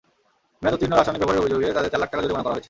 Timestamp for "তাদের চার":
1.77-2.01